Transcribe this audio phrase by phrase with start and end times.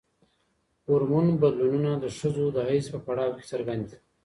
[0.87, 3.97] هورمون بدلونونه د ښځو د حیض په پړاو کې څرګند دي.